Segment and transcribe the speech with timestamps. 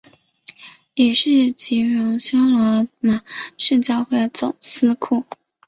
[0.95, 3.21] 也是及荣休罗马
[3.55, 5.25] 圣教会总司库。